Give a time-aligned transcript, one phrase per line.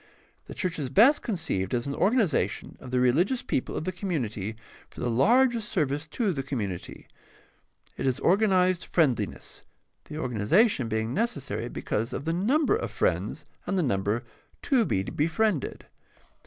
[0.47, 4.55] The church is best conceived as an organization of the religious people of the community
[4.89, 7.07] for the largest service to the community.
[7.97, 9.61] It is organized friend liness,
[10.05, 14.23] the organization being necessary because of the number of friends and the number
[14.63, 15.85] to be befriended.